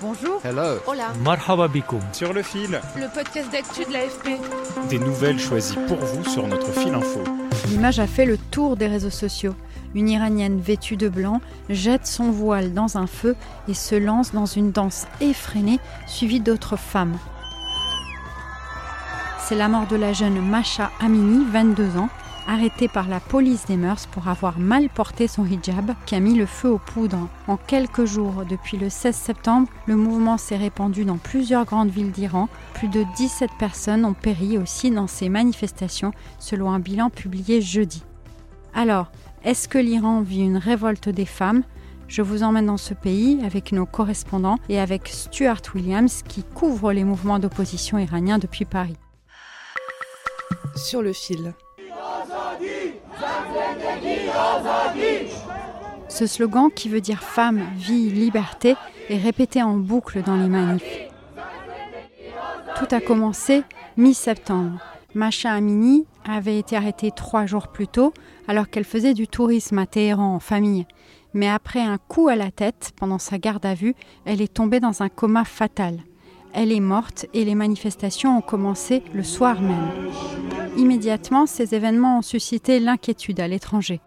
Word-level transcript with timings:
Bonjour. 0.00 0.40
Hello. 0.44 0.78
Hola. 0.86 1.08
Marhaba 1.24 1.66
bikoum. 1.68 2.00
Sur 2.12 2.32
le 2.32 2.42
fil, 2.42 2.80
Le 2.96 3.12
podcast 3.12 3.50
d'actu 3.50 3.84
de 3.84 3.92
l'AFP. 3.92 4.38
des 4.88 4.98
nouvelles 4.98 5.40
choisies 5.40 5.76
pour 5.88 5.96
vous 5.98 6.24
sur 6.24 6.46
notre 6.46 6.70
fil 6.72 6.94
info. 6.94 7.20
L'image 7.68 7.98
a 7.98 8.06
fait 8.06 8.24
le 8.24 8.38
tour 8.38 8.76
des 8.76 8.86
réseaux 8.86 9.10
sociaux. 9.10 9.54
Une 9.94 10.08
Iranienne 10.08 10.60
vêtue 10.60 10.96
de 10.96 11.08
blanc 11.08 11.40
jette 11.68 12.06
son 12.06 12.30
voile 12.30 12.72
dans 12.74 12.96
un 12.96 13.06
feu 13.06 13.34
et 13.68 13.74
se 13.74 13.94
lance 13.96 14.32
dans 14.32 14.46
une 14.46 14.70
danse 14.70 15.06
effrénée 15.20 15.80
suivie 16.06 16.40
d'autres 16.40 16.76
femmes. 16.76 17.16
C'est 19.40 19.56
la 19.56 19.68
mort 19.68 19.86
de 19.86 19.96
la 19.96 20.12
jeune 20.12 20.40
Masha 20.40 20.90
Amini, 21.00 21.44
22 21.50 21.96
ans, 21.96 22.10
arrêtée 22.48 22.88
par 22.88 23.08
la 23.08 23.20
police 23.20 23.66
des 23.66 23.76
mœurs 23.76 24.06
pour 24.06 24.26
avoir 24.26 24.58
mal 24.58 24.88
porté 24.88 25.28
son 25.28 25.44
hijab, 25.44 25.92
qui 26.06 26.14
a 26.14 26.20
mis 26.20 26.34
le 26.34 26.46
feu 26.46 26.70
aux 26.70 26.78
poudres. 26.78 27.28
En 27.46 27.56
quelques 27.56 28.06
jours, 28.06 28.44
depuis 28.48 28.78
le 28.78 28.88
16 28.88 29.14
septembre, 29.14 29.68
le 29.86 29.96
mouvement 29.96 30.38
s'est 30.38 30.56
répandu 30.56 31.04
dans 31.04 31.18
plusieurs 31.18 31.66
grandes 31.66 31.90
villes 31.90 32.10
d'Iran. 32.10 32.48
Plus 32.74 32.88
de 32.88 33.04
17 33.16 33.50
personnes 33.58 34.04
ont 34.04 34.14
péri 34.14 34.56
aussi 34.58 34.90
dans 34.90 35.06
ces 35.06 35.28
manifestations, 35.28 36.12
selon 36.38 36.72
un 36.72 36.80
bilan 36.80 37.10
publié 37.10 37.60
jeudi. 37.60 38.02
Alors, 38.74 39.12
est-ce 39.44 39.68
que 39.68 39.78
l'Iran 39.78 40.22
vit 40.22 40.40
une 40.40 40.56
révolte 40.56 41.08
des 41.08 41.26
femmes? 41.26 41.62
Je 42.08 42.22
vous 42.22 42.42
emmène 42.42 42.66
dans 42.66 42.78
ce 42.78 42.94
pays 42.94 43.38
avec 43.44 43.72
nos 43.72 43.84
correspondants 43.84 44.58
et 44.70 44.80
avec 44.80 45.08
Stuart 45.08 45.60
Williams 45.74 46.22
qui 46.26 46.42
couvre 46.42 46.92
les 46.92 47.04
mouvements 47.04 47.38
d'opposition 47.38 47.98
iraniens 47.98 48.38
depuis 48.38 48.64
Paris. 48.64 48.96
Sur 50.74 51.02
le 51.02 51.12
fil. 51.12 51.52
Ce 56.08 56.26
slogan 56.26 56.70
qui 56.74 56.88
veut 56.88 57.00
dire 57.00 57.22
femme, 57.22 57.62
vie, 57.76 58.10
liberté 58.10 58.74
est 59.08 59.18
répété 59.18 59.62
en 59.62 59.76
boucle 59.76 60.22
dans 60.22 60.36
les 60.36 60.48
manifs. 60.48 61.08
Tout 62.76 62.94
a 62.94 63.00
commencé 63.00 63.62
mi-septembre. 63.96 64.78
Masha 65.14 65.52
Amini 65.52 66.06
avait 66.28 66.58
été 66.58 66.76
arrêtée 66.76 67.10
trois 67.10 67.46
jours 67.46 67.68
plus 67.68 67.88
tôt 67.88 68.12
alors 68.46 68.68
qu'elle 68.68 68.84
faisait 68.84 69.14
du 69.14 69.26
tourisme 69.26 69.78
à 69.78 69.86
Téhéran 69.86 70.34
en 70.34 70.40
famille. 70.40 70.86
Mais 71.34 71.48
après 71.48 71.80
un 71.80 71.98
coup 71.98 72.28
à 72.28 72.36
la 72.36 72.50
tête 72.50 72.92
pendant 72.96 73.18
sa 73.18 73.38
garde 73.38 73.66
à 73.66 73.74
vue, 73.74 73.94
elle 74.24 74.40
est 74.40 74.52
tombée 74.52 74.80
dans 74.80 75.02
un 75.02 75.08
coma 75.08 75.44
fatal. 75.44 75.98
Elle 76.52 76.72
est 76.72 76.80
morte 76.80 77.26
et 77.34 77.44
les 77.44 77.54
manifestations 77.54 78.38
ont 78.38 78.42
commencé 78.42 79.02
le 79.12 79.22
soir 79.22 79.60
même. 79.60 80.10
Immédiatement, 80.78 81.46
ces 81.46 81.74
événements 81.74 82.18
ont 82.18 82.22
suscité 82.22 82.78
l'inquiétude 82.78 83.40
à 83.40 83.48
l'étranger. 83.48 84.00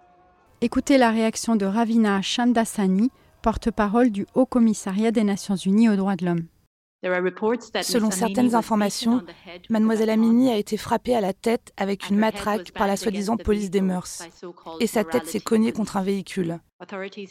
Écoutez 0.62 0.98
la 0.98 1.12
réaction 1.12 1.58
de 1.58 1.66
Ravina 1.66 2.22
Shamdasani, 2.22 3.12
porte-parole 3.42 4.10
du 4.10 4.26
Haut 4.36 4.46
Commissariat 4.46 5.12
des 5.12 5.26
Nations 5.26 5.58
Unies 5.58 5.90
aux 5.90 5.98
droits 5.98 6.16
de 6.16 6.26
l'homme. 6.26 6.46
Selon 7.04 8.12
certaines 8.12 8.54
informations, 8.54 9.24
mademoiselle 9.70 10.12
Amini 10.12 10.52
a 10.52 10.58
été 10.58 10.78
frappée 10.78 11.16
à 11.16 11.22
la 11.22 11.34
tête 11.34 11.74
avec 11.78 12.10
une 12.10 12.18
matraque 12.18 12.72
par 12.74 12.86
la 12.86 12.96
soi-disant 12.96 13.38
police 13.38 13.72
des 13.72 13.82
mœurs. 13.82 14.24
Et 14.80 14.88
sa 14.88 15.04
tête 15.04 15.26
s'est 15.26 15.40
cognée 15.40 15.72
contre 15.72 15.98
un 15.98 16.04
véhicule. 16.04 16.60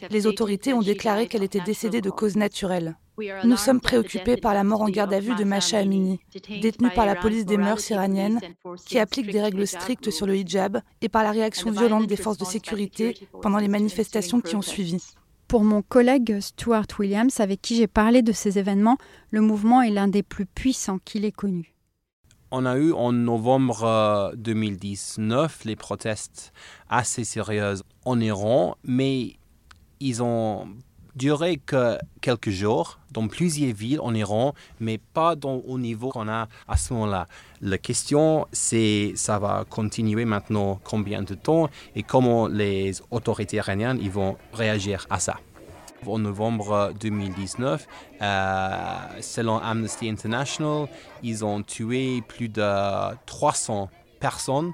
Les 0.09 0.27
autorités 0.27 0.73
ont 0.73 0.81
déclaré 0.81 1.27
qu'elle 1.27 1.43
était 1.43 1.61
décédée 1.61 2.01
de 2.01 2.09
cause 2.09 2.35
naturelle. 2.35 2.97
Nous 3.43 3.57
sommes 3.57 3.81
préoccupés 3.81 4.37
par 4.37 4.53
la 4.53 4.63
mort 4.63 4.81
en 4.81 4.89
garde 4.89 5.13
à 5.13 5.19
vue 5.19 5.35
de 5.35 5.43
Masha 5.43 5.79
Amini, 5.79 6.19
détenue 6.61 6.89
par 6.89 7.05
la 7.05 7.15
police 7.15 7.45
des 7.45 7.57
mœurs 7.57 7.89
iranienne, 7.89 8.39
qui 8.85 8.99
applique 8.99 9.31
des 9.31 9.41
règles 9.41 9.67
strictes 9.67 10.09
sur 10.09 10.25
le 10.25 10.35
hijab, 10.35 10.81
et 11.01 11.09
par 11.09 11.23
la 11.23 11.31
réaction 11.31 11.71
violente 11.71 12.07
des 12.07 12.15
forces 12.15 12.37
de 12.37 12.45
sécurité 12.45 13.15
pendant 13.41 13.59
les 13.59 13.67
manifestations 13.67 14.41
qui 14.41 14.55
ont 14.55 14.61
suivi. 14.61 15.01
Pour 15.51 15.65
mon 15.65 15.81
collègue 15.81 16.39
Stuart 16.39 16.87
Williams, 16.97 17.41
avec 17.41 17.61
qui 17.61 17.75
j'ai 17.75 17.87
parlé 17.87 18.21
de 18.21 18.31
ces 18.31 18.57
événements, 18.57 18.97
le 19.31 19.41
mouvement 19.41 19.81
est 19.81 19.89
l'un 19.89 20.07
des 20.07 20.23
plus 20.23 20.45
puissants 20.45 20.99
qu'il 21.03 21.25
ait 21.25 21.33
connu. 21.33 21.75
On 22.51 22.65
a 22.65 22.77
eu 22.77 22.93
en 22.93 23.11
novembre 23.11 23.83
euh, 23.83 24.31
2019 24.37 25.65
les 25.65 25.75
protestes 25.75 26.53
assez 26.87 27.25
sérieuses 27.25 27.83
en 28.05 28.21
Iran, 28.21 28.77
mais 28.85 29.33
ils 29.99 30.23
ont 30.23 30.69
duré 31.15 31.57
que 31.57 31.97
quelques 32.21 32.49
jours 32.49 32.99
dans 33.11 33.27
plusieurs 33.27 33.73
villes 33.73 33.99
en 34.01 34.13
Iran, 34.13 34.53
mais 34.79 34.97
pas 34.97 35.35
dans, 35.35 35.55
au 35.67 35.77
niveau 35.77 36.09
qu'on 36.09 36.27
a 36.27 36.47
à 36.67 36.77
ce 36.77 36.93
moment-là. 36.93 37.27
La 37.61 37.77
question, 37.77 38.47
c'est 38.51 39.13
ça 39.15 39.39
va 39.39 39.65
continuer 39.69 40.25
maintenant 40.25 40.79
combien 40.83 41.21
de 41.21 41.35
temps 41.35 41.69
et 41.95 42.03
comment 42.03 42.47
les 42.47 43.01
autorités 43.11 43.57
iraniennes 43.57 43.99
vont 44.09 44.37
réagir 44.53 45.05
à 45.09 45.19
ça. 45.19 45.37
En 46.07 46.17
novembre 46.17 46.93
2019, 46.99 47.87
euh, 48.21 48.85
selon 49.21 49.59
Amnesty 49.59 50.09
International, 50.09 50.87
ils 51.21 51.45
ont 51.45 51.61
tué 51.61 52.23
plus 52.27 52.49
de 52.49 53.15
300 53.27 53.89
personnes. 54.19 54.73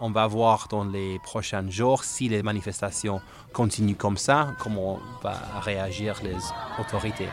On 0.00 0.12
va 0.12 0.28
voir 0.28 0.68
dans 0.70 0.84
les 0.84 1.18
prochains 1.18 1.68
jours 1.68 2.04
si 2.04 2.28
les 2.28 2.44
manifestations 2.44 3.20
continuent 3.52 3.96
comme 3.96 4.16
ça, 4.16 4.54
comment 4.60 5.00
vont 5.24 5.32
réagir 5.60 6.20
les 6.22 6.36
autorités. 6.78 7.28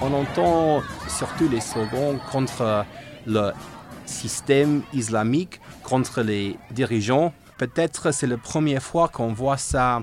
On 0.00 0.10
entend 0.14 0.82
surtout 1.06 1.50
les 1.50 1.60
slogans 1.60 2.18
contre 2.32 2.86
le 3.26 3.52
système 4.06 4.84
islamique, 4.94 5.60
contre 5.82 6.22
les 6.22 6.56
dirigeants. 6.70 7.34
Peut-être 7.58 8.10
c'est 8.10 8.26
la 8.26 8.38
première 8.38 8.82
fois 8.82 9.08
qu'on 9.08 9.34
voit 9.34 9.58
ça 9.58 10.02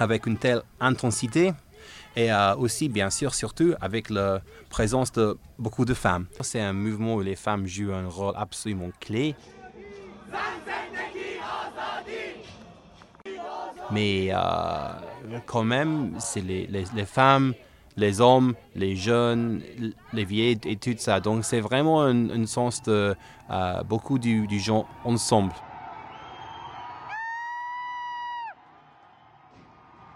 avec 0.00 0.26
une 0.26 0.36
telle 0.36 0.62
intensité 0.80 1.52
et 2.20 2.30
euh, 2.30 2.54
aussi, 2.56 2.88
bien 2.88 3.08
sûr, 3.08 3.34
surtout 3.34 3.72
avec 3.80 4.10
la 4.10 4.42
présence 4.68 5.10
de 5.12 5.38
beaucoup 5.58 5.86
de 5.86 5.94
femmes. 5.94 6.26
C'est 6.40 6.60
un 6.60 6.74
mouvement 6.74 7.14
où 7.14 7.22
les 7.22 7.36
femmes 7.36 7.66
jouent 7.66 7.94
un 7.94 8.08
rôle 8.08 8.34
absolument 8.36 8.90
clé. 9.00 9.34
Mais 13.90 14.28
euh, 14.32 15.38
quand 15.46 15.64
même, 15.64 16.14
c'est 16.18 16.42
les, 16.42 17.06
femmes, 17.06 17.54
les 17.96 18.20
hommes, 18.20 18.54
les 18.76 18.94
jeunes, 18.96 19.62
les 20.12 20.24
vieilles 20.24 20.60
et 20.66 20.76
tout 20.76 20.94
ça. 20.98 21.20
Donc 21.20 21.44
c'est 21.44 21.60
vraiment 21.60 22.02
un, 22.02 22.30
un, 22.30 22.46
sens 22.46 22.82
de 22.82 23.16
euh, 23.50 23.82
beaucoup 23.84 24.18
du, 24.18 24.46
du 24.46 24.60
gens 24.60 24.86
ensemble. 25.04 25.52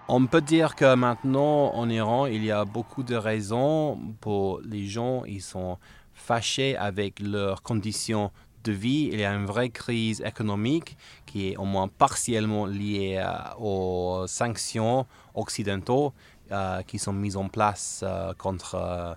On 0.07 0.27
peut 0.27 0.43
dire 0.43 0.77
que 0.77 0.95
maintenant 0.95 1.73
en 1.73 1.89
Iran, 1.89 2.27
il 2.27 2.45
y 2.45 2.51
a 2.51 2.67
beaucoup 2.67 3.03
de 3.03 3.15
raisons 3.15 3.99
pour 4.21 4.61
les 4.61 4.87
gens, 4.87 5.25
ils 5.25 5.41
sont 5.41 5.79
fâchés 6.13 6.77
avec 6.77 7.21
leurs 7.21 7.63
conditions 7.63 8.31
de 8.65 8.73
vie. 8.73 9.09
Il 9.11 9.21
y 9.21 9.25
a 9.25 9.33
une 9.33 9.47
vraie 9.47 9.71
crise 9.71 10.21
économique 10.21 10.99
qui 11.25 11.49
est 11.49 11.57
au 11.57 11.65
moins 11.65 11.89
partiellement 11.89 12.67
liée 12.67 13.17
euh, 13.19 13.33
aux 13.59 14.27
sanctions 14.27 15.07
occidentaux 15.35 16.13
euh, 16.53 16.83
qui 16.83 16.99
sont 16.99 17.15
mises 17.15 17.39
en 17.39 17.49
place 17.49 18.05
euh, 18.07 18.35
contre 18.35 19.17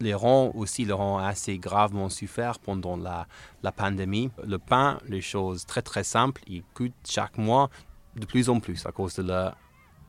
l'Iran. 0.00 0.50
Aussi, 0.54 0.86
l'Iran 0.86 1.18
a 1.18 1.26
assez 1.26 1.58
gravement 1.58 2.08
souffert 2.08 2.58
pendant 2.58 2.96
la, 2.96 3.26
la 3.62 3.70
pandémie. 3.70 4.30
Le 4.42 4.58
pain, 4.58 4.98
les 5.06 5.20
choses 5.20 5.66
très 5.66 5.82
très 5.82 6.04
simples, 6.04 6.40
il 6.46 6.62
coûte 6.72 6.94
chaque 7.06 7.36
mois 7.36 7.68
de 8.16 8.24
plus 8.24 8.48
en 8.48 8.60
plus 8.60 8.86
à 8.86 8.92
cause 8.92 9.16
de 9.16 9.22
la 9.22 9.54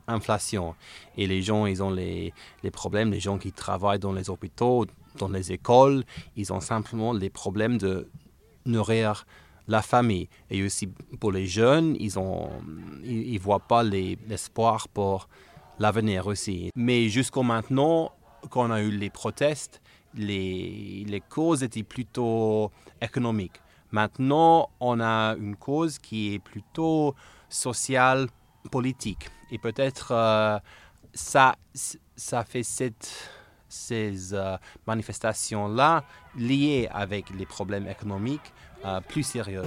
inflation. 0.08 0.74
Et 1.16 1.26
les 1.26 1.42
gens, 1.42 1.66
ils 1.66 1.82
ont 1.82 1.90
les, 1.90 2.32
les, 2.62 2.70
problèmes, 2.70 3.12
les 3.12 3.20
gens 3.20 3.38
qui 3.38 3.52
travaillent 3.52 3.98
dans 3.98 4.12
les 4.12 4.30
hôpitaux, 4.30 4.86
dans 5.18 5.28
les 5.28 5.52
écoles, 5.52 6.04
ils 6.36 6.52
ont 6.52 6.60
simplement 6.60 7.12
les 7.12 7.30
problèmes 7.30 7.78
de 7.78 8.08
nourrir 8.66 9.26
la 9.68 9.82
famille. 9.82 10.28
Et 10.50 10.62
aussi 10.64 10.88
pour 11.20 11.30
les 11.30 11.46
jeunes, 11.46 11.96
ils 12.00 12.12
ne 12.18 13.04
ils, 13.04 13.38
voient 13.38 13.60
pas 13.60 13.82
l'espoir 13.82 14.86
les, 14.86 14.92
pour 14.94 15.28
l'avenir 15.78 16.26
aussi. 16.26 16.70
Mais 16.74 17.08
jusqu'au 17.08 17.42
maintenant, 17.42 18.12
quand 18.50 18.68
on 18.68 18.70
a 18.70 18.82
eu 18.82 18.90
les 18.90 19.10
protestes, 19.10 19.80
les, 20.14 21.04
les 21.06 21.20
causes 21.20 21.62
étaient 21.62 21.82
plutôt 21.82 22.70
économiques. 23.00 23.60
Maintenant, 23.90 24.70
on 24.80 25.00
a 25.00 25.34
une 25.36 25.56
cause 25.56 25.98
qui 25.98 26.34
est 26.34 26.38
plutôt 26.38 27.14
sociale, 27.48 28.28
politique. 28.70 29.30
Et 29.50 29.58
peut-être 29.58 30.12
euh, 30.12 30.58
ça, 31.14 31.56
ça 32.16 32.44
fait 32.44 32.62
cette, 32.62 33.10
ces 33.68 34.34
euh, 34.34 34.56
manifestations-là 34.86 36.04
liées 36.36 36.88
avec 36.92 37.30
les 37.30 37.46
problèmes 37.46 37.88
économiques 37.88 38.52
euh, 38.84 39.00
plus 39.00 39.24
sérieux. 39.24 39.62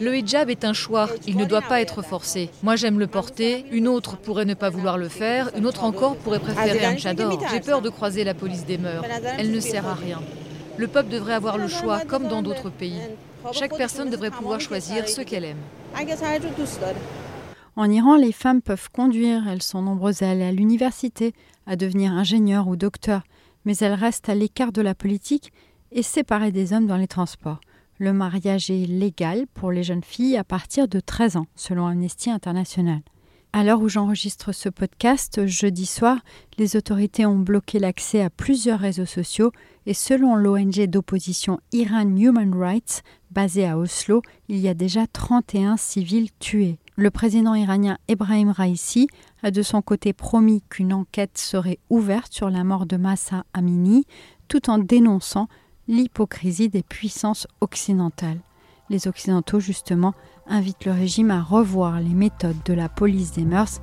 Le 0.00 0.16
hijab 0.16 0.50
est 0.50 0.64
un 0.64 0.72
choix, 0.72 1.08
il 1.26 1.36
ne 1.36 1.44
doit 1.44 1.62
pas 1.62 1.80
être 1.80 2.02
forcé. 2.02 2.50
Moi 2.62 2.76
j'aime 2.76 2.98
le 2.98 3.08
porter, 3.08 3.66
une 3.72 3.88
autre 3.88 4.16
pourrait 4.16 4.44
ne 4.44 4.54
pas 4.54 4.70
vouloir 4.70 4.98
le 4.98 5.08
faire, 5.08 5.50
une 5.56 5.66
autre 5.66 5.82
encore 5.82 6.16
pourrait 6.16 6.38
préférer 6.38 6.84
un 6.84 6.96
chador. 6.96 7.40
J'ai 7.50 7.60
peur 7.60 7.82
de 7.82 7.90
croiser 7.90 8.22
la 8.22 8.34
police 8.34 8.64
des 8.64 8.78
mœurs, 8.78 9.04
elle 9.36 9.50
ne 9.50 9.60
sert 9.60 9.86
à 9.86 9.94
rien. 9.94 10.20
Le 10.76 10.86
peuple 10.86 11.08
devrait 11.08 11.34
avoir 11.34 11.58
le 11.58 11.66
choix, 11.66 12.02
comme 12.04 12.28
dans 12.28 12.40
d'autres 12.40 12.70
pays. 12.70 13.00
Chaque 13.52 13.76
personne 13.76 14.10
devrait 14.10 14.30
pouvoir 14.30 14.60
choisir 14.60 15.08
ce 15.08 15.20
qu'elle 15.22 15.44
aime. 15.44 15.58
En 17.76 17.90
Iran, 17.90 18.16
les 18.16 18.32
femmes 18.32 18.62
peuvent 18.62 18.90
conduire, 18.90 19.48
elles 19.48 19.62
sont 19.62 19.82
nombreuses 19.82 20.22
à 20.22 20.30
aller 20.30 20.44
à 20.44 20.52
l'université, 20.52 21.32
à 21.66 21.76
devenir 21.76 22.12
ingénieurs 22.12 22.68
ou 22.68 22.76
docteurs, 22.76 23.22
mais 23.64 23.76
elles 23.78 23.94
restent 23.94 24.28
à 24.28 24.34
l'écart 24.34 24.72
de 24.72 24.82
la 24.82 24.94
politique 24.94 25.52
et 25.92 26.02
séparées 26.02 26.52
des 26.52 26.72
hommes 26.72 26.86
dans 26.86 26.96
les 26.96 27.06
transports. 27.06 27.60
Le 27.98 28.12
mariage 28.12 28.70
est 28.70 28.86
légal 28.86 29.46
pour 29.54 29.72
les 29.72 29.82
jeunes 29.82 30.04
filles 30.04 30.36
à 30.36 30.44
partir 30.44 30.88
de 30.88 31.00
13 31.00 31.36
ans, 31.36 31.46
selon 31.56 31.86
Amnesty 31.86 32.30
International. 32.30 33.00
À 33.52 33.64
l'heure 33.64 33.80
où 33.80 33.88
j'enregistre 33.88 34.52
ce 34.52 34.68
podcast, 34.68 35.46
jeudi 35.46 35.86
soir, 35.86 36.18
les 36.58 36.76
autorités 36.76 37.24
ont 37.24 37.38
bloqué 37.38 37.78
l'accès 37.78 38.20
à 38.22 38.28
plusieurs 38.28 38.78
réseaux 38.78 39.06
sociaux 39.06 39.52
et 39.86 39.94
selon 39.94 40.36
l'ONG 40.36 40.84
d'opposition 40.86 41.58
Iran 41.72 42.14
Human 42.14 42.54
Rights, 42.54 43.02
basée 43.30 43.66
à 43.66 43.78
Oslo, 43.78 44.22
il 44.48 44.58
y 44.58 44.68
a 44.68 44.74
déjà 44.74 45.06
31 45.06 45.76
civils 45.76 46.30
tués. 46.38 46.78
Le 46.96 47.10
président 47.10 47.54
iranien 47.54 47.98
Ebrahim 48.08 48.50
Raisi 48.50 49.08
a 49.42 49.50
de 49.50 49.62
son 49.62 49.82
côté 49.82 50.12
promis 50.12 50.62
qu'une 50.68 50.92
enquête 50.92 51.38
serait 51.38 51.78
ouverte 51.90 52.32
sur 52.32 52.50
la 52.50 52.64
mort 52.64 52.86
de 52.86 52.96
Massa 52.96 53.44
Amini, 53.52 54.04
tout 54.48 54.68
en 54.70 54.78
dénonçant 54.78 55.48
l'hypocrisie 55.86 56.68
des 56.68 56.82
puissances 56.82 57.46
occidentales. 57.60 58.40
Les 58.90 59.06
Occidentaux, 59.06 59.60
justement, 59.60 60.14
invitent 60.46 60.86
le 60.86 60.92
régime 60.92 61.30
à 61.30 61.42
revoir 61.42 62.00
les 62.00 62.14
méthodes 62.14 62.62
de 62.64 62.72
la 62.72 62.88
police 62.88 63.32
des 63.32 63.44
mœurs 63.44 63.80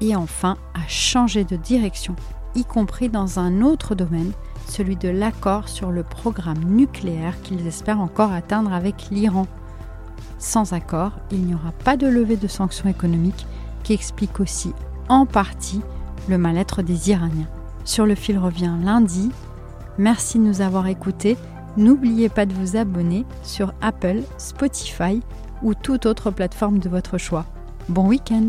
et 0.00 0.16
enfin 0.16 0.56
à 0.74 0.86
changer 0.88 1.44
de 1.44 1.56
direction, 1.56 2.16
y 2.54 2.64
compris 2.64 3.08
dans 3.08 3.38
un 3.38 3.62
autre 3.62 3.94
domaine, 3.94 4.32
celui 4.70 4.96
de 4.96 5.08
l'accord 5.08 5.68
sur 5.68 5.90
le 5.90 6.02
programme 6.02 6.62
nucléaire 6.64 7.40
qu'ils 7.42 7.66
espèrent 7.66 8.00
encore 8.00 8.32
atteindre 8.32 8.72
avec 8.72 9.08
l'Iran. 9.10 9.46
Sans 10.38 10.72
accord, 10.72 11.12
il 11.30 11.44
n'y 11.44 11.54
aura 11.54 11.72
pas 11.72 11.96
de 11.96 12.06
levée 12.06 12.36
de 12.36 12.48
sanctions 12.48 12.88
économiques 12.88 13.46
qui 13.82 13.92
explique 13.92 14.40
aussi 14.40 14.72
en 15.08 15.26
partie 15.26 15.80
le 16.28 16.38
mal-être 16.38 16.82
des 16.82 17.10
Iraniens. 17.10 17.48
Sur 17.84 18.06
le 18.06 18.14
fil 18.14 18.38
revient 18.38 18.74
lundi. 18.82 19.30
Merci 19.96 20.38
de 20.38 20.44
nous 20.44 20.60
avoir 20.60 20.86
écoutés. 20.86 21.36
N'oubliez 21.76 22.28
pas 22.28 22.46
de 22.46 22.54
vous 22.54 22.76
abonner 22.76 23.24
sur 23.42 23.72
Apple, 23.80 24.22
Spotify 24.36 25.22
ou 25.62 25.74
toute 25.74 26.06
autre 26.06 26.30
plateforme 26.30 26.78
de 26.78 26.88
votre 26.88 27.18
choix. 27.18 27.46
Bon 27.88 28.06
week-end 28.06 28.48